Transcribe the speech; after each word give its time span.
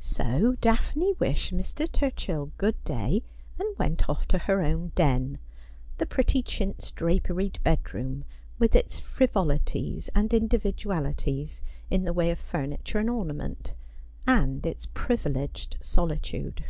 So 0.00 0.54
Daphne 0.62 1.12
wished 1.18 1.52
Mr. 1.52 1.86
Turchill 1.86 2.50
good 2.56 2.82
day, 2.84 3.22
and 3.58 3.76
went 3.76 4.08
off 4.08 4.26
to 4.28 4.38
her 4.38 4.62
own 4.62 4.92
den— 4.94 5.36
the 5.98 6.06
pretty 6.06 6.42
chintz 6.42 6.90
draperied 6.90 7.58
bedroom, 7.62 8.24
with 8.58 8.74
its 8.74 8.98
fri 8.98 9.26
volities 9.26 10.08
and 10.14 10.32
individualities 10.32 11.60
in 11.90 12.04
the 12.04 12.14
way 12.14 12.30
of 12.30 12.38
furniture 12.38 13.00
and 13.00 13.10
orna 13.10 13.34
ment, 13.34 13.74
and 14.26 14.64
its 14.64 14.86
privileged 14.94 15.76
solitude. 15.82 16.64